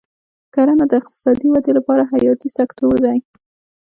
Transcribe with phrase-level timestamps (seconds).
[0.53, 3.17] کرنه د اقتصادي ودې لپاره حیاتي سکتور دی.